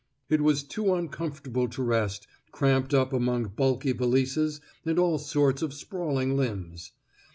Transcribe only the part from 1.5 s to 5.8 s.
to rest, cramped up among bulky valises and all sorts of